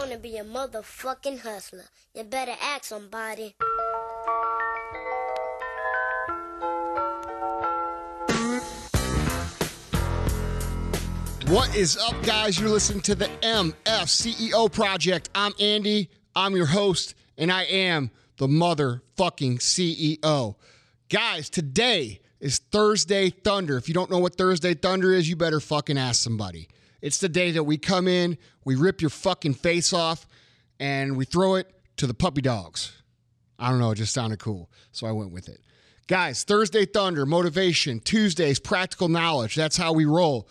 I 0.00 0.04
wanna 0.04 0.16
be 0.16 0.38
a 0.38 0.44
motherfucking 0.44 1.40
hustler. 1.40 1.84
You 2.14 2.24
better 2.24 2.54
ask 2.58 2.84
somebody. 2.84 3.54
What 11.48 11.76
is 11.76 11.98
up, 11.98 12.14
guys? 12.22 12.58
You're 12.58 12.70
listening 12.70 13.02
to 13.02 13.14
the 13.14 13.26
MF 13.42 13.74
CEO 13.84 14.72
Project. 14.72 15.28
I'm 15.34 15.52
Andy. 15.60 16.08
I'm 16.34 16.56
your 16.56 16.64
host, 16.64 17.14
and 17.36 17.52
I 17.52 17.64
am 17.64 18.10
the 18.38 18.46
motherfucking 18.46 19.58
CEO. 19.58 20.54
Guys, 21.10 21.50
today 21.50 22.22
is 22.40 22.58
Thursday 22.72 23.28
Thunder. 23.28 23.76
If 23.76 23.86
you 23.86 23.92
don't 23.92 24.10
know 24.10 24.18
what 24.18 24.36
Thursday 24.36 24.72
Thunder 24.72 25.12
is, 25.12 25.28
you 25.28 25.36
better 25.36 25.60
fucking 25.60 25.98
ask 25.98 26.22
somebody. 26.22 26.68
It's 27.02 27.18
the 27.18 27.28
day 27.28 27.50
that 27.52 27.64
we 27.64 27.78
come 27.78 28.06
in, 28.08 28.38
we 28.64 28.74
rip 28.74 29.00
your 29.00 29.10
fucking 29.10 29.54
face 29.54 29.92
off, 29.92 30.26
and 30.78 31.16
we 31.16 31.24
throw 31.24 31.54
it 31.54 31.70
to 31.96 32.06
the 32.06 32.14
puppy 32.14 32.40
dogs. 32.40 32.92
I 33.58 33.70
don't 33.70 33.78
know, 33.78 33.90
it 33.90 33.96
just 33.96 34.14
sounded 34.14 34.38
cool, 34.38 34.70
so 34.92 35.06
I 35.06 35.12
went 35.12 35.32
with 35.32 35.48
it. 35.48 35.60
Guys, 36.06 36.42
Thursday 36.42 36.86
Thunder, 36.86 37.24
motivation. 37.24 38.00
Tuesdays, 38.00 38.58
practical 38.58 39.08
knowledge. 39.08 39.54
That's 39.54 39.76
how 39.76 39.92
we 39.92 40.04
roll. 40.06 40.48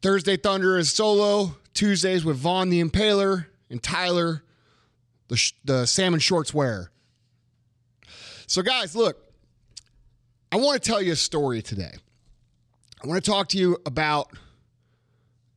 Thursday 0.00 0.36
Thunder 0.36 0.78
is 0.78 0.90
solo. 0.90 1.56
Tuesdays 1.74 2.24
with 2.24 2.36
Vaughn 2.36 2.70
the 2.70 2.82
Impaler 2.82 3.46
and 3.68 3.82
Tyler, 3.82 4.42
the, 5.28 5.36
sh- 5.36 5.52
the 5.64 5.86
salmon 5.86 6.18
shorts 6.18 6.54
wearer. 6.54 6.90
So, 8.46 8.62
guys, 8.62 8.96
look, 8.96 9.22
I 10.50 10.56
want 10.56 10.82
to 10.82 10.88
tell 10.88 11.02
you 11.02 11.12
a 11.12 11.16
story 11.16 11.60
today. 11.60 11.92
I 13.04 13.06
want 13.06 13.22
to 13.22 13.30
talk 13.30 13.48
to 13.48 13.58
you 13.58 13.76
about 13.84 14.32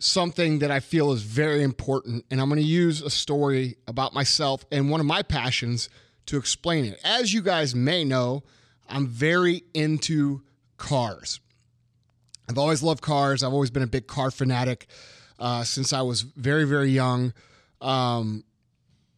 something 0.04 0.60
that 0.60 0.72
I 0.72 0.80
feel 0.80 1.12
is 1.12 1.22
very 1.22 1.64
important, 1.64 2.26
and 2.32 2.41
I'm 2.41 2.50
going 2.50 2.62
to 2.62 2.68
use 2.68 3.02
a 3.02 3.10
story 3.10 3.78
about 3.88 4.14
myself 4.14 4.66
and 4.72 4.90
one 4.90 5.00
of 5.00 5.05
my 5.05 5.22
passions 5.22 5.90
to 6.27 6.38
explain 6.38 6.85
it. 6.85 6.99
As 7.04 7.34
you 7.34 7.41
guys 7.41 7.76
may 7.76 8.04
know, 8.04 8.44
I'm 8.90 9.07
very 9.07 9.63
into 9.74 10.41
cars. 10.77 11.40
I've 12.49 12.57
always 12.57 12.84
loved 12.84 13.02
cars. 13.02 13.44
I've 13.44 13.54
always 13.54 13.70
been 13.70 13.84
a 13.84 13.88
big 13.88 14.07
car 14.07 14.32
fanatic 14.32 14.88
uh, 15.40 15.63
since 15.63 15.94
I 15.94 16.02
was 16.02 16.22
very, 16.22 16.66
very 16.66 16.90
young. 16.90 17.34
Um, 17.79 18.44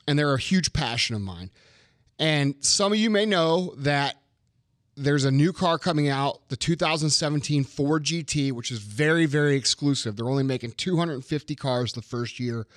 and 0.07 0.19
they're 0.19 0.33
a 0.33 0.39
huge 0.39 0.73
passion 0.73 1.15
of 1.15 1.21
mine. 1.21 1.49
And 2.19 2.55
some 2.59 2.91
of 2.91 2.99
you 2.99 3.09
may 3.09 3.25
know 3.25 3.73
that 3.77 4.15
there's 4.95 5.25
a 5.25 5.31
new 5.31 5.53
car 5.53 5.77
coming 5.79 6.09
out, 6.09 6.47
the 6.49 6.55
2017 6.55 7.63
Ford 7.63 8.03
GT, 8.03 8.51
which 8.51 8.71
is 8.71 8.79
very, 8.79 9.25
very 9.25 9.55
exclusive. 9.55 10.15
They're 10.15 10.29
only 10.29 10.43
making 10.43 10.71
250 10.71 11.55
cars 11.55 11.93
the 11.93 12.01
first 12.01 12.39
year. 12.39 12.67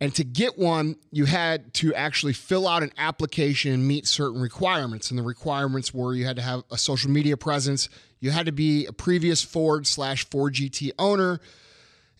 And 0.00 0.14
to 0.14 0.24
get 0.24 0.58
one, 0.58 0.96
you 1.10 1.24
had 1.24 1.72
to 1.74 1.94
actually 1.94 2.34
fill 2.34 2.68
out 2.68 2.82
an 2.82 2.92
application 2.98 3.72
and 3.72 3.88
meet 3.88 4.06
certain 4.06 4.40
requirements. 4.40 5.10
And 5.10 5.18
the 5.18 5.22
requirements 5.22 5.94
were 5.94 6.14
you 6.14 6.26
had 6.26 6.36
to 6.36 6.42
have 6.42 6.64
a 6.70 6.76
social 6.76 7.10
media 7.10 7.36
presence, 7.36 7.88
you 8.20 8.30
had 8.30 8.46
to 8.46 8.52
be 8.52 8.86
a 8.86 8.92
previous 8.92 9.42
Ford 9.42 9.86
slash 9.86 10.28
Ford 10.28 10.54
GT 10.54 10.92
owner, 10.98 11.40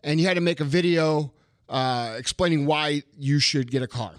and 0.03 0.21
you 0.21 0.27
had 0.27 0.35
to 0.35 0.41
make 0.41 0.61
a 0.61 0.65
video 0.65 1.33
uh, 1.69 2.15
explaining 2.17 2.67
why 2.67 3.03
you 3.19 3.39
should 3.39 3.71
get 3.71 3.83
a 3.83 3.87
car. 3.87 4.13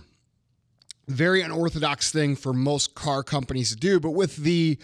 Very 1.08 1.42
unorthodox 1.42 2.12
thing 2.12 2.36
for 2.36 2.54
most 2.54 2.96
car 2.96 3.24
companies 3.24 3.70
to 3.72 3.76
do, 3.78 4.00
but 4.00 4.12
with 4.12 4.38
the 4.38 4.78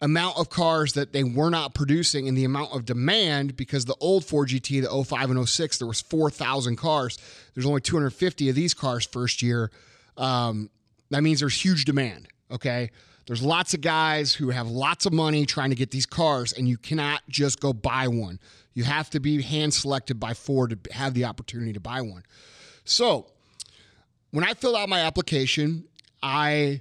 amount 0.00 0.36
of 0.38 0.50
cars 0.50 0.92
that 0.92 1.12
they 1.12 1.24
were 1.24 1.50
not 1.50 1.74
producing 1.74 2.28
and 2.28 2.36
the 2.36 2.44
amount 2.44 2.72
of 2.72 2.84
demand 2.84 3.56
because 3.56 3.84
the 3.84 3.96
old 4.00 4.24
Ford 4.24 4.48
GT, 4.48 4.82
the 4.82 5.04
05 5.04 5.30
and 5.30 5.48
06, 5.48 5.78
there 5.78 5.88
was 5.88 6.00
4,000 6.00 6.76
cars. 6.76 7.18
There's 7.54 7.66
only 7.66 7.80
250 7.80 8.48
of 8.48 8.54
these 8.54 8.74
cars 8.74 9.06
first 9.06 9.42
year. 9.42 9.70
Um, 10.16 10.70
that 11.10 11.22
means 11.22 11.40
there's 11.40 11.64
huge 11.64 11.84
demand. 11.84 12.28
Okay. 12.50 12.90
There's 13.26 13.42
lots 13.42 13.72
of 13.72 13.80
guys 13.80 14.34
who 14.34 14.50
have 14.50 14.68
lots 14.68 15.06
of 15.06 15.12
money 15.12 15.46
trying 15.46 15.70
to 15.70 15.76
get 15.76 15.90
these 15.90 16.04
cars, 16.04 16.52
and 16.52 16.68
you 16.68 16.76
cannot 16.76 17.22
just 17.28 17.58
go 17.58 17.72
buy 17.72 18.06
one. 18.08 18.38
You 18.74 18.84
have 18.84 19.08
to 19.10 19.20
be 19.20 19.40
hand 19.40 19.72
selected 19.72 20.20
by 20.20 20.34
Ford 20.34 20.70
to 20.84 20.92
have 20.92 21.14
the 21.14 21.24
opportunity 21.24 21.72
to 21.72 21.80
buy 21.80 22.02
one. 22.02 22.24
So 22.84 23.28
when 24.34 24.42
I 24.42 24.54
filled 24.54 24.74
out 24.74 24.88
my 24.88 25.02
application, 25.02 25.84
I 26.20 26.80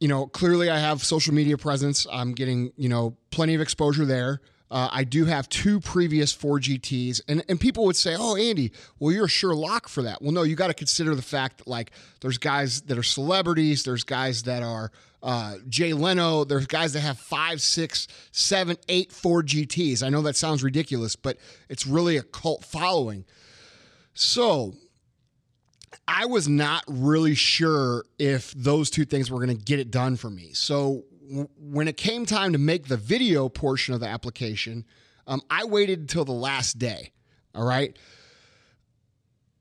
you 0.00 0.08
know, 0.08 0.26
clearly 0.26 0.68
I 0.68 0.78
have 0.80 1.02
social 1.04 1.32
media 1.32 1.56
presence. 1.56 2.04
I'm 2.12 2.32
getting, 2.32 2.72
you 2.76 2.88
know, 2.88 3.16
plenty 3.30 3.54
of 3.54 3.60
exposure 3.60 4.04
there. 4.04 4.40
Uh, 4.68 4.88
I 4.90 5.04
do 5.04 5.24
have 5.26 5.48
two 5.48 5.78
previous 5.78 6.32
Ford 6.32 6.64
GTs, 6.64 7.20
and, 7.28 7.44
and 7.48 7.60
people 7.60 7.84
would 7.84 7.94
say, 7.94 8.16
"Oh, 8.18 8.34
Andy, 8.34 8.72
well, 8.98 9.12
you're 9.12 9.26
a 9.26 9.28
sure 9.28 9.54
lock 9.54 9.88
for 9.88 10.02
that." 10.02 10.20
Well, 10.20 10.32
no, 10.32 10.42
you 10.42 10.56
got 10.56 10.66
to 10.66 10.74
consider 10.74 11.14
the 11.14 11.22
fact 11.22 11.58
that 11.58 11.68
like 11.68 11.92
there's 12.20 12.38
guys 12.38 12.82
that 12.82 12.98
are 12.98 13.04
celebrities, 13.04 13.84
there's 13.84 14.02
guys 14.02 14.42
that 14.42 14.64
are 14.64 14.90
uh, 15.22 15.58
Jay 15.68 15.92
Leno, 15.92 16.42
there's 16.42 16.66
guys 16.66 16.92
that 16.94 17.02
have 17.02 17.20
five, 17.20 17.60
six, 17.60 18.08
seven, 18.32 18.76
eight 18.88 19.12
Ford 19.12 19.46
GTs. 19.46 20.02
I 20.02 20.08
know 20.08 20.22
that 20.22 20.34
sounds 20.34 20.64
ridiculous, 20.64 21.14
but 21.14 21.36
it's 21.68 21.86
really 21.86 22.16
a 22.16 22.24
cult 22.24 22.64
following. 22.64 23.24
So 24.12 24.74
I 26.08 26.26
was 26.26 26.48
not 26.48 26.84
really 26.86 27.34
sure 27.34 28.04
if 28.18 28.52
those 28.52 28.90
two 28.90 29.04
things 29.04 29.30
were 29.30 29.38
going 29.44 29.56
to 29.56 29.64
get 29.64 29.78
it 29.78 29.90
done 29.90 30.16
for 30.16 30.30
me. 30.30 30.52
So 30.52 31.04
when 31.58 31.88
it 31.88 31.96
came 31.96 32.24
time 32.26 32.52
to 32.52 32.58
make 32.58 32.86
the 32.86 32.96
video 32.96 33.48
portion 33.48 33.94
of 33.94 34.00
the 34.00 34.08
application, 34.08 34.84
um, 35.26 35.42
I 35.50 35.64
waited 35.64 36.00
until 36.00 36.24
the 36.24 36.32
last 36.32 36.78
day. 36.78 37.12
All 37.54 37.64
right. 37.64 37.96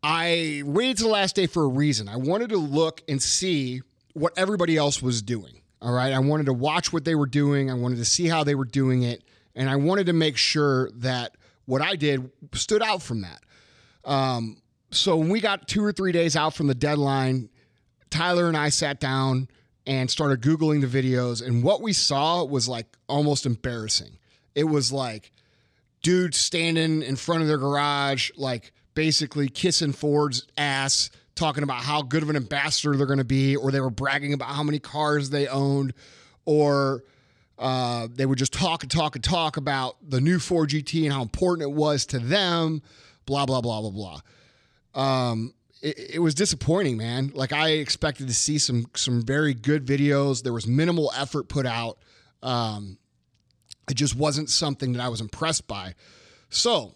I 0.03 0.61
waited 0.65 0.97
to 0.97 1.03
the 1.03 1.09
last 1.09 1.35
day 1.35 1.47
for 1.47 1.63
a 1.63 1.67
reason. 1.67 2.07
I 2.07 2.17
wanted 2.17 2.49
to 2.49 2.57
look 2.57 3.01
and 3.07 3.21
see 3.21 3.81
what 4.13 4.33
everybody 4.37 4.77
else 4.77 5.01
was 5.01 5.21
doing. 5.21 5.61
All 5.81 5.93
right. 5.93 6.13
I 6.13 6.19
wanted 6.19 6.45
to 6.45 6.53
watch 6.53 6.93
what 6.93 7.05
they 7.05 7.15
were 7.15 7.25
doing. 7.25 7.71
I 7.71 7.73
wanted 7.73 7.97
to 7.97 8.05
see 8.05 8.27
how 8.27 8.43
they 8.43 8.55
were 8.55 8.65
doing 8.65 9.03
it. 9.03 9.23
And 9.55 9.69
I 9.69 9.77
wanted 9.77 10.05
to 10.07 10.13
make 10.13 10.37
sure 10.37 10.91
that 10.95 11.35
what 11.65 11.81
I 11.81 11.95
did 11.95 12.29
stood 12.53 12.83
out 12.83 13.01
from 13.01 13.21
that. 13.21 13.41
Um, 14.03 14.57
so 14.95 15.17
when 15.17 15.29
we 15.29 15.41
got 15.41 15.67
two 15.67 15.83
or 15.83 15.91
three 15.91 16.11
days 16.11 16.35
out 16.35 16.53
from 16.53 16.67
the 16.67 16.75
deadline, 16.75 17.49
Tyler 18.09 18.47
and 18.47 18.57
I 18.57 18.69
sat 18.69 18.99
down 18.99 19.49
and 19.85 20.09
started 20.09 20.41
Googling 20.41 20.81
the 20.81 20.87
videos. 20.87 21.45
And 21.45 21.63
what 21.63 21.81
we 21.81 21.93
saw 21.93 22.43
was 22.43 22.67
like 22.67 22.87
almost 23.07 23.45
embarrassing. 23.45 24.17
It 24.55 24.63
was 24.63 24.91
like 24.91 25.31
dudes 26.01 26.37
standing 26.37 27.01
in 27.01 27.15
front 27.15 27.41
of 27.41 27.47
their 27.47 27.57
garage, 27.57 28.31
like 28.37 28.71
basically 28.93 29.49
kissing 29.49 29.91
Ford's 29.91 30.47
ass, 30.57 31.09
talking 31.35 31.63
about 31.63 31.83
how 31.83 32.01
good 32.01 32.23
of 32.23 32.29
an 32.29 32.35
ambassador 32.35 32.95
they're 32.95 33.05
going 33.05 33.19
to 33.19 33.25
be, 33.25 33.55
or 33.55 33.71
they 33.71 33.81
were 33.81 33.89
bragging 33.89 34.33
about 34.33 34.49
how 34.49 34.63
many 34.63 34.79
cars 34.79 35.29
they 35.29 35.47
owned, 35.47 35.93
or 36.45 37.03
uh, 37.59 38.07
they 38.13 38.25
would 38.25 38.37
just 38.37 38.53
talk 38.53 38.83
and 38.83 38.91
talk 38.91 39.15
and 39.15 39.23
talk 39.23 39.57
about 39.57 39.97
the 40.07 40.21
new 40.21 40.39
Ford 40.39 40.69
GT 40.69 41.03
and 41.03 41.11
how 41.11 41.21
important 41.21 41.69
it 41.69 41.73
was 41.73 42.05
to 42.07 42.19
them, 42.19 42.81
blah, 43.25 43.45
blah, 43.45 43.61
blah, 43.61 43.81
blah, 43.81 43.91
blah 43.91 44.21
um, 44.95 45.53
it, 45.81 46.15
it, 46.15 46.19
was 46.19 46.33
disappointing, 46.33 46.97
man. 46.97 47.31
Like 47.33 47.53
I 47.53 47.69
expected 47.71 48.27
to 48.27 48.33
see 48.33 48.57
some 48.57 48.87
some 48.95 49.21
very 49.21 49.53
good 49.53 49.85
videos. 49.85 50.41
There 50.41 50.53
was 50.53 50.65
minimal 50.65 51.11
effort 51.15 51.49
put 51.49 51.65
out. 51.65 51.99
Um, 52.41 52.97
it 53.89 53.95
just 53.95 54.15
wasn't 54.15 54.49
something 54.49 54.93
that 54.93 55.01
I 55.01 55.09
was 55.09 55.21
impressed 55.21 55.67
by. 55.67 55.93
So, 56.49 56.93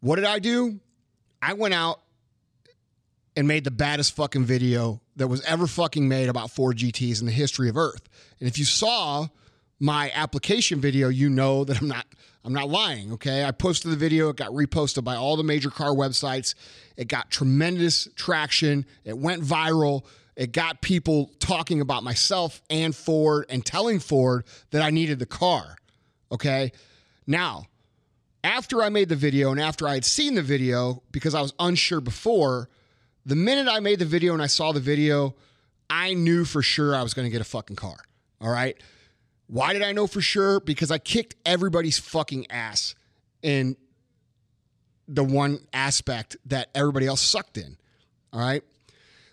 what 0.00 0.16
did 0.16 0.24
I 0.24 0.40
do? 0.40 0.80
I 1.40 1.54
went 1.54 1.74
out 1.74 2.00
and 3.36 3.46
made 3.46 3.64
the 3.64 3.70
baddest 3.70 4.16
fucking 4.16 4.44
video 4.44 5.00
that 5.16 5.28
was 5.28 5.42
ever 5.42 5.66
fucking 5.66 6.08
made 6.08 6.28
about 6.28 6.50
Ford 6.50 6.76
GTs 6.76 7.20
in 7.20 7.26
the 7.26 7.32
history 7.32 7.68
of 7.68 7.76
Earth. 7.76 8.02
And 8.40 8.48
if 8.48 8.58
you 8.58 8.64
saw 8.64 9.28
my 9.78 10.10
application 10.14 10.80
video, 10.80 11.08
you 11.08 11.28
know 11.28 11.64
that 11.64 11.80
I'm 11.80 11.88
not 11.88 12.06
I'm 12.44 12.52
not 12.52 12.68
lying, 12.68 13.12
okay? 13.14 13.44
I 13.44 13.50
posted 13.50 13.90
the 13.90 13.96
video, 13.96 14.28
it 14.28 14.36
got 14.36 14.50
reposted 14.50 15.02
by 15.02 15.16
all 15.16 15.36
the 15.36 15.42
major 15.42 15.68
car 15.68 15.90
websites. 15.90 16.54
It 16.96 17.08
got 17.08 17.28
tremendous 17.28 18.06
traction. 18.14 18.86
It 19.04 19.18
went 19.18 19.42
viral. 19.42 20.04
It 20.36 20.52
got 20.52 20.80
people 20.80 21.32
talking 21.40 21.80
about 21.80 22.04
myself 22.04 22.62
and 22.70 22.94
Ford 22.94 23.46
and 23.48 23.66
telling 23.66 23.98
Ford 23.98 24.44
that 24.70 24.80
I 24.80 24.90
needed 24.90 25.18
the 25.18 25.26
car, 25.26 25.76
okay? 26.30 26.70
Now, 27.26 27.66
after 28.44 28.80
I 28.80 28.90
made 28.90 29.08
the 29.08 29.16
video 29.16 29.50
and 29.50 29.60
after 29.60 29.88
I 29.88 29.94
had 29.94 30.04
seen 30.04 30.36
the 30.36 30.42
video 30.42 31.02
because 31.10 31.34
I 31.34 31.42
was 31.42 31.52
unsure 31.58 32.00
before, 32.00 32.68
the 33.24 33.34
minute 33.34 33.66
I 33.66 33.80
made 33.80 33.98
the 33.98 34.04
video 34.04 34.34
and 34.34 34.42
I 34.42 34.46
saw 34.46 34.70
the 34.70 34.78
video, 34.78 35.34
I 35.90 36.14
knew 36.14 36.44
for 36.44 36.62
sure 36.62 36.94
I 36.94 37.02
was 37.02 37.12
going 37.12 37.26
to 37.26 37.32
get 37.32 37.40
a 37.40 37.44
fucking 37.44 37.74
car. 37.74 37.96
All 38.40 38.50
right. 38.50 38.80
Why 39.48 39.72
did 39.72 39.82
I 39.82 39.92
know 39.92 40.06
for 40.06 40.20
sure? 40.20 40.60
Because 40.60 40.90
I 40.90 40.98
kicked 40.98 41.36
everybody's 41.44 41.98
fucking 41.98 42.50
ass 42.50 42.94
in 43.42 43.76
the 45.06 45.22
one 45.22 45.60
aspect 45.72 46.36
that 46.46 46.68
everybody 46.74 47.06
else 47.06 47.20
sucked 47.20 47.56
in. 47.56 47.76
All 48.32 48.40
right. 48.40 48.62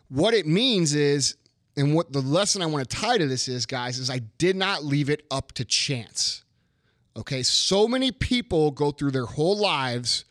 What 0.09 0.33
it 0.33 0.45
means 0.45 0.93
is, 0.93 1.35
and 1.75 1.95
what 1.95 2.13
the 2.13 2.21
lesson 2.21 2.61
I 2.61 2.67
want 2.67 2.87
to 2.87 2.95
tie 2.95 3.17
to 3.17 3.25
this 3.25 3.47
is, 3.47 3.65
guys, 3.65 3.97
is 3.97 4.09
I 4.09 4.19
did 4.37 4.55
not 4.55 4.83
leave 4.83 5.09
it 5.09 5.25
up 5.31 5.53
to 5.53 5.65
chance. 5.65 6.43
Okay. 7.17 7.41
So 7.41 7.87
many 7.87 8.11
people 8.11 8.69
go 8.69 8.91
through 8.91 9.11
their 9.11 9.25
whole 9.25 9.57
lives 9.57 10.25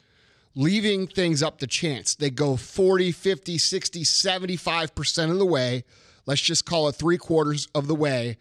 leaving 0.54 1.06
things 1.06 1.42
up 1.42 1.58
to 1.58 1.66
chance. 1.66 2.14
They 2.14 2.30
go 2.30 2.56
40, 2.56 3.10
50, 3.12 3.58
60, 3.58 4.04
75% 4.04 5.30
of 5.30 5.38
the 5.38 5.46
way. 5.46 5.84
Let's 6.26 6.42
just 6.42 6.66
call 6.66 6.88
it 6.88 6.94
three 6.94 7.18
quarters 7.18 7.68
of 7.74 7.88
the 7.88 7.94
way 7.94 8.36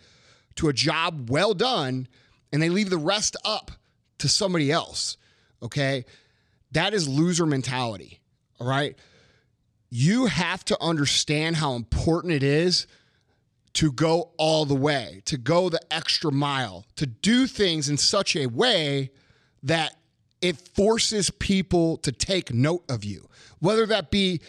to 0.55 0.69
a 0.69 0.73
job 0.73 1.29
well 1.29 1.53
done, 1.53 2.07
and 2.51 2.61
they 2.61 2.69
leave 2.69 2.89
the 2.89 2.97
rest 2.97 3.35
up 3.45 3.71
to 4.19 4.27
somebody 4.27 4.71
else. 4.71 5.17
Okay. 5.63 6.05
That 6.71 6.93
is 6.93 7.07
loser 7.07 7.45
mentality. 7.45 8.21
All 8.59 8.67
right. 8.67 8.95
You 9.89 10.27
have 10.27 10.63
to 10.65 10.77
understand 10.81 11.57
how 11.57 11.73
important 11.75 12.33
it 12.33 12.43
is 12.43 12.87
to 13.73 13.91
go 13.91 14.31
all 14.37 14.65
the 14.65 14.75
way, 14.75 15.21
to 15.25 15.37
go 15.37 15.69
the 15.69 15.81
extra 15.91 16.31
mile, 16.31 16.85
to 16.95 17.05
do 17.05 17.47
things 17.47 17.89
in 17.89 17.97
such 17.97 18.35
a 18.35 18.47
way 18.47 19.11
that 19.63 19.95
it 20.41 20.57
forces 20.57 21.29
people 21.29 21.97
to 21.97 22.11
take 22.11 22.53
note 22.53 22.83
of 22.89 23.03
you, 23.03 23.29
whether 23.59 23.85
that 23.85 24.11
be 24.11 24.41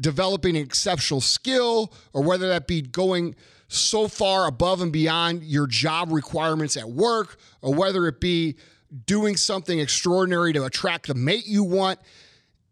developing 0.00 0.56
an 0.56 0.62
exceptional 0.62 1.20
skill 1.20 1.92
or 2.12 2.22
whether 2.22 2.48
that 2.48 2.66
be 2.66 2.82
going 2.82 3.34
so 3.72 4.08
far 4.08 4.48
above 4.48 4.82
and 4.82 4.92
beyond 4.92 5.44
your 5.44 5.68
job 5.68 6.10
requirements 6.10 6.76
at 6.76 6.90
work 6.90 7.38
or 7.62 7.72
whether 7.72 8.08
it 8.08 8.20
be 8.20 8.56
doing 9.06 9.36
something 9.36 9.78
extraordinary 9.78 10.52
to 10.52 10.64
attract 10.64 11.06
the 11.06 11.14
mate 11.14 11.46
you 11.46 11.62
want. 11.62 12.00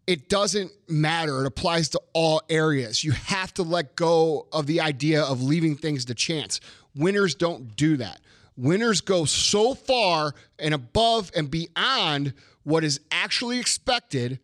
It 0.07 0.27
doesn't 0.27 0.71
matter. 0.89 1.39
It 1.41 1.47
applies 1.47 1.87
to 1.89 2.01
all 2.13 2.41
areas. 2.49 3.01
You 3.01 3.13
have 3.13 3.53
to 3.53 3.63
let 3.63 3.95
go 3.95 4.47
of 4.51 4.67
the 4.67 4.81
idea 4.81 5.23
of 5.23 5.41
leaving 5.41 5.77
things 5.77 6.03
to 6.05 6.13
chance. 6.13 6.59
Winners 6.93 7.33
don't 7.33 7.77
do 7.77 7.95
that. 7.97 8.19
Winners 8.57 8.99
go 8.99 9.23
so 9.23 9.75
far 9.75 10.33
and 10.57 10.73
above 10.73 11.31
and 11.33 11.49
beyond 11.49 12.33
what 12.63 12.83
is 12.83 12.99
actually 13.09 13.57
expected, 13.57 14.39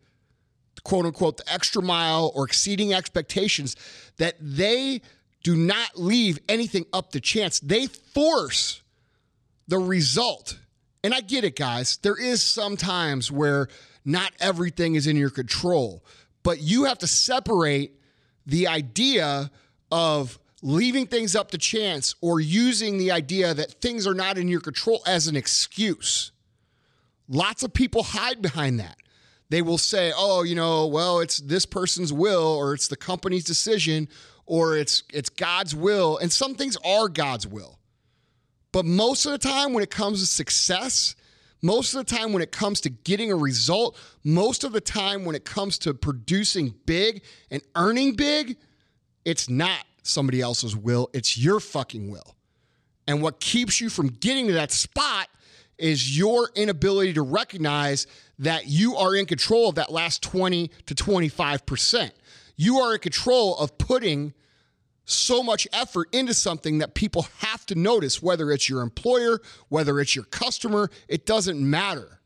quote 0.84 1.04
unquote, 1.04 1.36
the 1.36 1.52
extra 1.52 1.82
mile 1.82 2.32
or 2.34 2.46
exceeding 2.46 2.94
expectations, 2.94 3.76
that 4.16 4.36
they 4.40 5.02
do 5.46 5.54
not 5.54 5.96
leave 5.96 6.40
anything 6.48 6.84
up 6.92 7.12
to 7.12 7.20
chance. 7.20 7.60
They 7.60 7.86
force 7.86 8.82
the 9.68 9.78
result. 9.78 10.58
And 11.04 11.14
I 11.14 11.20
get 11.20 11.44
it, 11.44 11.54
guys. 11.54 11.98
There 11.98 12.20
is 12.20 12.42
some 12.42 12.76
times 12.76 13.30
where 13.30 13.68
not 14.04 14.32
everything 14.40 14.96
is 14.96 15.06
in 15.06 15.16
your 15.16 15.30
control, 15.30 16.04
but 16.42 16.60
you 16.60 16.82
have 16.86 16.98
to 16.98 17.06
separate 17.06 17.92
the 18.44 18.66
idea 18.66 19.52
of 19.92 20.36
leaving 20.62 21.06
things 21.06 21.36
up 21.36 21.52
to 21.52 21.58
chance 21.58 22.16
or 22.20 22.40
using 22.40 22.98
the 22.98 23.12
idea 23.12 23.54
that 23.54 23.80
things 23.80 24.04
are 24.04 24.14
not 24.14 24.38
in 24.38 24.48
your 24.48 24.60
control 24.60 25.00
as 25.06 25.28
an 25.28 25.36
excuse. 25.36 26.32
Lots 27.28 27.62
of 27.62 27.72
people 27.72 28.02
hide 28.02 28.42
behind 28.42 28.80
that. 28.80 28.96
They 29.48 29.62
will 29.62 29.78
say, 29.78 30.12
"Oh, 30.16 30.42
you 30.42 30.56
know, 30.56 30.88
well, 30.88 31.20
it's 31.20 31.36
this 31.36 31.66
person's 31.66 32.12
will 32.12 32.48
or 32.48 32.74
it's 32.74 32.88
the 32.88 32.96
company's 32.96 33.44
decision 33.44 34.08
or 34.46 34.76
it's 34.76 35.02
it's 35.12 35.28
God's 35.28 35.74
will." 35.74 36.18
And 36.18 36.32
some 36.32 36.54
things 36.54 36.76
are 36.84 37.08
God's 37.08 37.46
will. 37.46 37.78
But 38.72 38.84
most 38.84 39.26
of 39.26 39.32
the 39.32 39.38
time 39.38 39.72
when 39.72 39.82
it 39.82 39.90
comes 39.90 40.20
to 40.20 40.26
success, 40.26 41.14
most 41.62 41.94
of 41.94 42.06
the 42.06 42.16
time 42.16 42.32
when 42.32 42.42
it 42.42 42.52
comes 42.52 42.80
to 42.82 42.90
getting 42.90 43.32
a 43.32 43.36
result, 43.36 43.96
most 44.22 44.64
of 44.64 44.72
the 44.72 44.80
time 44.80 45.24
when 45.24 45.34
it 45.34 45.44
comes 45.44 45.78
to 45.78 45.94
producing 45.94 46.74
big 46.84 47.22
and 47.50 47.62
earning 47.74 48.14
big, 48.14 48.58
it's 49.24 49.48
not 49.48 49.84
somebody 50.02 50.40
else's 50.40 50.76
will, 50.76 51.10
it's 51.12 51.36
your 51.38 51.60
fucking 51.60 52.10
will. 52.10 52.36
And 53.06 53.22
what 53.22 53.40
keeps 53.40 53.80
you 53.80 53.88
from 53.88 54.08
getting 54.08 54.46
to 54.48 54.52
that 54.54 54.72
spot 54.72 55.28
is 55.78 56.16
your 56.16 56.50
inability 56.54 57.12
to 57.14 57.22
recognize 57.22 58.06
that 58.38 58.66
you 58.66 58.96
are 58.96 59.14
in 59.14 59.26
control 59.26 59.68
of 59.68 59.74
that 59.76 59.90
last 59.90 60.22
20 60.22 60.70
to 60.86 60.94
25%. 60.94 62.10
You 62.56 62.78
are 62.78 62.94
in 62.94 63.00
control 63.00 63.56
of 63.56 63.78
putting 63.78 64.34
so 65.04 65.42
much 65.42 65.68
effort 65.72 66.08
into 66.12 66.34
something 66.34 66.78
that 66.78 66.94
people 66.94 67.26
have 67.38 67.64
to 67.66 67.74
notice, 67.74 68.22
whether 68.22 68.50
it's 68.50 68.68
your 68.68 68.82
employer, 68.82 69.40
whether 69.68 70.00
it's 70.00 70.16
your 70.16 70.24
customer, 70.24 70.90
it 71.08 71.26
doesn't 71.26 71.58
matter. 71.58 72.20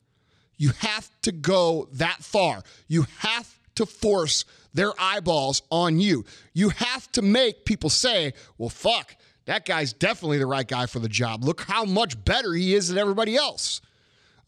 You 0.56 0.70
have 0.78 1.10
to 1.22 1.32
go 1.32 1.88
that 1.92 2.22
far. 2.22 2.62
You 2.88 3.06
have 3.18 3.58
to 3.74 3.86
force 3.86 4.44
their 4.72 4.92
eyeballs 4.98 5.62
on 5.70 6.00
you. 6.00 6.24
You 6.52 6.70
have 6.70 7.10
to 7.12 7.22
make 7.22 7.64
people 7.64 7.90
say, 7.90 8.32
well, 8.56 8.68
fuck, 8.68 9.16
that 9.46 9.64
guy's 9.64 9.92
definitely 9.92 10.38
the 10.38 10.46
right 10.46 10.66
guy 10.66 10.86
for 10.86 11.00
the 11.00 11.08
job. 11.08 11.44
Look 11.44 11.62
how 11.62 11.84
much 11.84 12.24
better 12.24 12.52
he 12.54 12.74
is 12.74 12.88
than 12.88 12.98
everybody 12.98 13.36
else. 13.36 13.80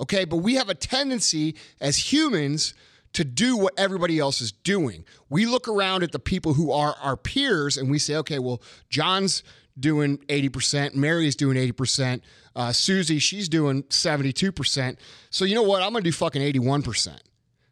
Okay, 0.01 0.25
but 0.25 0.37
we 0.37 0.55
have 0.55 0.69
a 0.69 0.75
tendency 0.75 1.57
as 1.81 2.13
humans 2.13 2.75
to 3.13 3.25
do 3.25 3.57
what 3.57 3.75
everybody 3.77 4.19
else 4.19 4.41
is 4.41 4.53
doing. 4.53 5.05
We 5.29 5.47
look 5.47 5.69
around 5.69 6.03
at 6.03 6.13
the 6.13 6.19
people 6.19 6.55
who 6.55 6.73
are 6.73 6.95
our 7.03 7.17
peers 7.17 7.77
and 7.77 7.91
we 7.91 7.99
say, 7.99 8.17
okay, 8.17 8.39
well, 8.39 8.63
John's 8.89 9.43
doing 9.79 10.19
80%, 10.29 10.95
Mary's 10.95 11.37
doing 11.37 11.57
80%, 11.57 12.21
uh, 12.55 12.73
Susie, 12.73 13.19
she's 13.19 13.49
doing 13.49 13.83
72%. 13.85 14.97
So 15.31 15.45
you 15.45 15.55
know 15.55 15.63
what? 15.63 15.83
I'm 15.83 15.93
going 15.93 16.05
to 16.05 16.09
do 16.09 16.13
fucking 16.13 16.43
81%. 16.43 17.19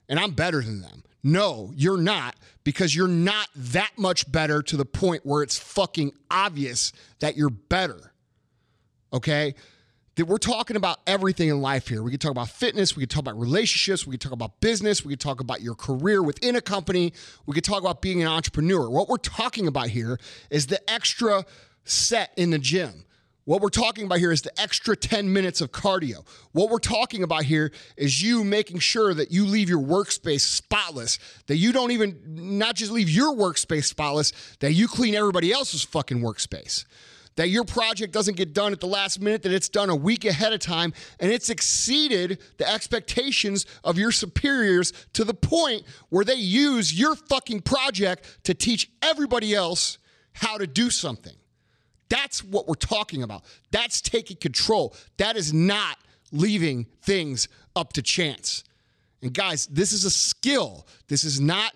And 0.09 0.19
I'm 0.19 0.33
better 0.33 0.63
than 0.63 0.81
them. 0.81 1.05
No, 1.23 1.73
you're 1.77 2.01
not 2.01 2.35
because 2.65 2.97
you're 2.97 3.09
not 3.09 3.49
that 3.55 3.93
much 3.97 4.31
better 4.31 4.63
to 4.63 4.77
the 4.77 4.85
point 4.85 5.25
where 5.25 5.43
it's 5.43 5.59
fucking 5.59 6.13
obvious 6.31 6.93
that 7.21 7.37
you're 7.37 7.51
better. 7.51 8.13
Okay? 9.13 9.55
That 10.17 10.27
we're 10.27 10.39
talking 10.39 10.77
about 10.77 10.99
everything 11.07 11.49
in 11.49 11.63
life 11.63 11.89
here. 11.89 12.03
We 12.03 12.11
could 12.11 12.21
talk 12.21 12.33
about 12.33 12.49
fitness, 12.49 12.97
we 12.97 13.03
could 13.03 13.11
talk 13.11 13.21
about 13.21 13.39
relationships, 13.39 14.07
we 14.07 14.13
could 14.13 14.21
talk 14.21 14.33
about 14.33 14.61
business, 14.61 15.05
we 15.05 15.13
could 15.13 15.21
talk 15.21 15.41
about 15.41 15.63
your 15.63 15.75
career 15.75 16.23
within 16.23 16.57
a 16.57 16.61
company, 16.61 17.13
we 17.47 17.55
could 17.55 17.65
talk 17.65 17.81
about 17.81 18.03
being 18.03 18.21
an 18.21 18.29
entrepreneur. 18.29 18.91
What 18.91 19.09
we're 19.09 19.17
talking 19.17 19.67
about 19.67 19.89
here 19.89 20.19
is 20.51 20.67
the 20.67 20.91
extra 20.91 21.45
set 21.85 22.33
in 22.37 22.51
the 22.51 22.59
gym. 22.59 23.05
What 23.45 23.63
we're 23.63 23.71
talking 23.71 24.05
about 24.05 24.19
here 24.19 24.31
is 24.31 24.43
the 24.43 24.61
extra 24.61 24.95
10 24.95 25.33
minutes 25.33 25.61
of 25.61 25.73
cardio. 25.73 26.27
What 26.53 26.71
we're 26.71 26.79
talking 26.79 27.23
about 27.23 27.45
here 27.45 27.73
is 27.97 28.23
you 28.23 28.45
making 28.45 28.81
sure 28.81 29.15
that 29.15 29.33
you 29.33 29.47
leave 29.47 29.69
your 29.69 29.81
workspace 29.81 30.43
spotless, 30.43 31.19
that 31.47 31.57
you 31.57 31.73
don't 31.73 31.91
even, 31.91 32.21
not 32.27 32.77
just 32.77 32.93
leave 32.93 33.11
your 33.11 33.35
workspace 33.35 33.85
spotless, 33.85 34.33
that 34.61 34.75
you 34.75 34.87
clean 34.87 35.15
everybody 35.15 35.53
else's 35.53 35.83
fucking 35.83 36.21
workspace. 36.21 36.85
That 37.37 37.49
your 37.49 37.65
project 37.65 38.13
doesn't 38.13 38.37
get 38.37 38.53
done 38.53 38.73
at 38.73 38.81
the 38.81 38.87
last 38.87 39.21
minute, 39.21 39.43
that 39.43 39.53
it's 39.53 39.69
done 39.69 39.89
a 39.89 39.97
week 39.97 40.25
ahead 40.25 40.53
of 40.53 40.61
time, 40.61 40.93
and 41.21 41.31
it's 41.31 41.49
exceeded 41.49 42.41
the 42.59 42.69
expectations 42.69 43.67
of 43.85 43.97
your 43.99 44.13
superiors 44.13 44.93
to 45.15 45.25
the 45.25 45.35
point 45.35 45.85
where 46.09 46.25
they 46.25 46.35
use 46.35 46.93
your 46.93 47.15
fucking 47.15 47.61
project 47.61 48.41
to 48.45 48.53
teach 48.53 48.91
everybody 49.01 49.55
else 49.55 49.99
how 50.33 50.59
to 50.59 50.67
do 50.67 50.91
something. 50.91 51.35
That's 52.09 52.43
what 52.43 52.67
we're 52.67 52.75
talking 52.75 53.23
about. 53.23 53.45
That's 53.71 54.01
taking 54.01 54.37
control. 54.37 54.95
That 55.17 55.37
is 55.37 55.55
not 55.55 55.97
leaving 56.33 56.87
things 57.03 57.49
up 57.77 57.93
to 57.95 58.03
chance. 58.03 58.65
And 59.23 59.33
guys, 59.33 59.67
this 59.67 59.93
is 59.93 60.05
a 60.05 60.11
skill. 60.11 60.87
This 61.09 61.25
is 61.25 61.41
not 61.41 61.75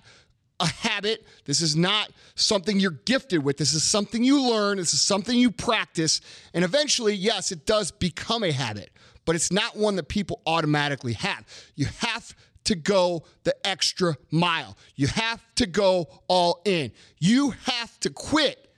a 0.61 0.66
habit. 0.66 1.26
This 1.44 1.61
is 1.61 1.76
not 1.76 2.11
something 2.34 2.78
you're 2.78 2.92
gifted 2.92 3.42
with. 3.42 3.56
This 3.56 3.75
is 3.75 3.82
something 3.82 4.23
you 4.23 4.50
learn. 4.50 4.78
This 4.78 4.94
is 4.94 5.02
something 5.02 5.37
you 5.37 5.50
practice. 5.50 6.20
And 6.52 6.64
eventually, 6.64 7.14
yes, 7.14 7.52
it 7.52 7.66
does 7.66 7.90
become 7.90 8.44
a 8.44 8.52
habit, 8.52 8.90
but 9.25 9.34
it's 9.34 9.52
not 9.52 9.76
one 9.76 9.96
that 9.96 10.08
people 10.08 10.40
automatically 10.46 11.14
have. 11.14 11.44
You 11.75 11.87
have 12.00 12.34
to 12.64 12.75
go 12.75 13.25
the 13.42 13.54
extra 13.66 14.16
mile. 14.30 14.76
You 14.96 15.06
have 15.08 15.42
to 15.56 15.66
go 15.66 16.08
all 16.28 16.62
in. 16.64 16.92
You 17.18 17.50
have 17.50 17.99
to 18.00 18.11
quit 18.11 18.73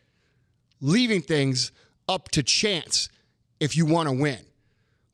leaving 0.80 1.23
things 1.23 1.73
up 2.09 2.30
to 2.30 2.42
chance 2.42 3.09
if 3.61 3.76
you 3.76 3.87
want 3.87 4.09
to 4.09 4.14
win. 4.14 4.38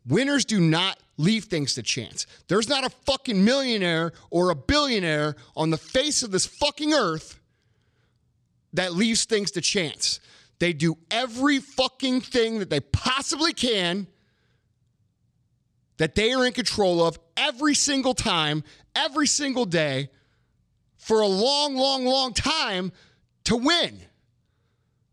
Winners 0.06 0.44
do 0.44 0.60
not 0.60 0.98
leave 1.22 1.44
things 1.44 1.74
to 1.74 1.82
chance. 1.82 2.26
There's 2.48 2.68
not 2.68 2.84
a 2.84 2.90
fucking 2.90 3.44
millionaire 3.44 4.12
or 4.30 4.50
a 4.50 4.54
billionaire 4.54 5.36
on 5.56 5.70
the 5.70 5.78
face 5.78 6.22
of 6.22 6.30
this 6.30 6.46
fucking 6.46 6.92
earth 6.92 7.38
that 8.72 8.94
leaves 8.94 9.24
things 9.24 9.52
to 9.52 9.60
chance. 9.60 10.20
They 10.58 10.72
do 10.72 10.96
every 11.10 11.58
fucking 11.58 12.22
thing 12.22 12.58
that 12.58 12.70
they 12.70 12.80
possibly 12.80 13.52
can 13.52 14.06
that 15.98 16.14
they 16.14 16.32
are 16.32 16.44
in 16.44 16.52
control 16.52 17.04
of 17.04 17.18
every 17.36 17.74
single 17.74 18.14
time, 18.14 18.64
every 18.96 19.26
single 19.26 19.64
day 19.64 20.10
for 20.96 21.20
a 21.20 21.26
long, 21.26 21.76
long, 21.76 22.04
long 22.04 22.32
time 22.32 22.90
to 23.44 23.56
win. 23.56 24.00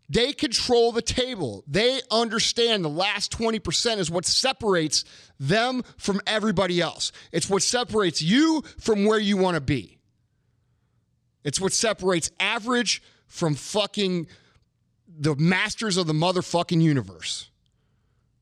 They 0.10 0.34
control 0.34 0.92
the 0.92 1.04
table. 1.04 1.63
They 1.68 2.01
understand 2.10 2.84
the 2.84 2.89
last 2.89 3.32
20% 3.32 4.00
is 4.00 4.10
what 4.10 4.25
separates 4.25 5.06
them 5.39 5.84
from 5.98 6.20
everybody 6.25 6.82
else. 6.82 7.12
It's 7.32 7.48
what 7.48 7.62
separates 7.62 8.22
you 8.22 8.63
from 8.80 9.06
where 9.06 9.20
you 9.20 9.38
want 9.38 9.56
to 9.56 9.62
be. 9.62 10.00
It's 11.44 11.62
what 11.62 11.74
separates 11.74 12.32
average 12.39 13.04
from 13.28 13.54
fucking 13.54 14.28
the 15.08 15.36
masters 15.36 15.96
of 15.98 16.08
the 16.08 16.13
motherfucking 16.13 16.82
universe. 16.82 17.50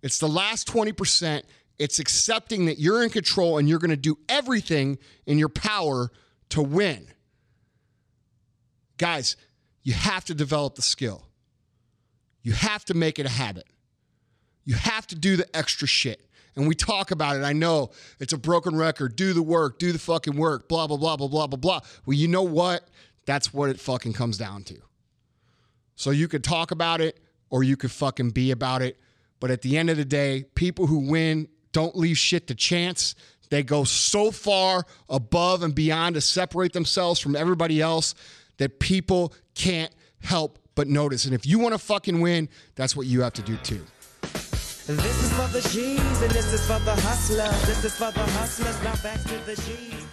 It's 0.01 0.19
the 0.19 0.27
last 0.27 0.67
20%. 0.69 1.43
It's 1.77 1.99
accepting 1.99 2.65
that 2.67 2.79
you're 2.79 3.03
in 3.03 3.09
control 3.09 3.57
and 3.57 3.67
you're 3.67 3.79
going 3.79 3.91
to 3.91 3.97
do 3.97 4.17
everything 4.29 4.97
in 5.25 5.37
your 5.37 5.49
power 5.49 6.11
to 6.49 6.61
win, 6.61 7.07
guys, 8.97 9.35
you 9.83 9.93
have 9.93 10.23
to 10.25 10.33
develop 10.33 10.75
the 10.75 10.81
skill. 10.81 11.26
You 12.47 12.53
have 12.53 12.85
to 12.85 12.93
make 12.93 13.19
it 13.19 13.25
a 13.25 13.29
habit. 13.29 13.65
You 14.63 14.75
have 14.75 15.05
to 15.07 15.15
do 15.15 15.35
the 15.35 15.53
extra 15.53 15.85
shit. 15.85 16.29
And 16.55 16.65
we 16.65 16.75
talk 16.75 17.11
about 17.11 17.35
it. 17.35 17.43
I 17.43 17.51
know 17.51 17.91
it's 18.21 18.31
a 18.31 18.37
broken 18.37 18.77
record. 18.77 19.17
Do 19.17 19.33
the 19.33 19.43
work, 19.43 19.79
do 19.79 19.91
the 19.91 19.99
fucking 19.99 20.37
work, 20.37 20.69
blah, 20.69 20.87
blah, 20.87 20.95
blah, 20.95 21.17
blah, 21.17 21.27
blah, 21.27 21.47
blah, 21.47 21.57
blah. 21.57 21.81
Well, 22.05 22.15
you 22.15 22.29
know 22.29 22.43
what? 22.43 22.87
That's 23.25 23.53
what 23.53 23.69
it 23.69 23.81
fucking 23.81 24.13
comes 24.13 24.37
down 24.37 24.63
to. 24.63 24.77
So 25.97 26.11
you 26.11 26.29
could 26.29 26.41
talk 26.41 26.71
about 26.71 27.01
it 27.01 27.19
or 27.49 27.63
you 27.63 27.75
could 27.75 27.91
fucking 27.91 28.29
be 28.29 28.51
about 28.51 28.81
it. 28.81 28.97
But 29.41 29.51
at 29.51 29.61
the 29.61 29.77
end 29.77 29.89
of 29.89 29.97
the 29.97 30.05
day, 30.05 30.45
people 30.55 30.87
who 30.87 30.99
win 30.99 31.49
don't 31.73 31.97
leave 31.97 32.17
shit 32.17 32.47
to 32.47 32.55
chance. 32.55 33.13
They 33.49 33.61
go 33.61 33.83
so 33.83 34.31
far 34.31 34.85
above 35.09 35.63
and 35.63 35.75
beyond 35.75 36.15
to 36.15 36.21
separate 36.21 36.71
themselves 36.71 37.19
from 37.19 37.35
everybody 37.35 37.81
else 37.81 38.15
that 38.55 38.79
people 38.79 39.33
can't 39.53 39.91
help 40.21 40.59
but 40.77 40.87
notice. 40.87 41.25
And 41.25 41.33
if 41.33 41.45
you 41.45 41.59
want 41.59 41.73
to 41.73 41.79
fucking 41.79 42.21
win, 42.21 42.47
that's 42.75 42.95
what 42.95 43.07
you 43.07 43.21
have 43.23 43.33
to 43.33 43.41
do 43.41 43.57
too. 43.57 43.83
This 44.21 45.23
is 45.23 45.33
for 45.33 45.47
the 45.51 45.61
G's 45.69 46.21
and 46.21 46.31
this 46.31 46.53
is 46.53 46.65
for 46.65 46.79
the 46.85 46.95
hustlers. 46.95 47.67
This 47.67 47.83
is 47.83 47.97
for 47.97 48.11
the 48.11 48.25
hustlers. 48.37 48.81
Now 48.83 48.95
back 49.03 49.21
to 49.23 49.37
the 49.45 49.55
G's. 49.55 50.06